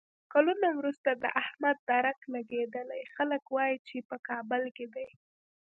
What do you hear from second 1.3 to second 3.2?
احمد درک لګېدلی،